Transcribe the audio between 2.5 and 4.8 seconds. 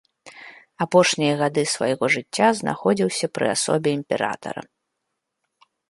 знаходзіўся пры асобе імператара.